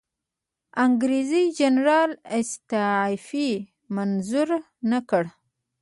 [0.85, 3.49] انګریزي جنرال استعفی
[3.95, 5.29] منظوره نه کړه.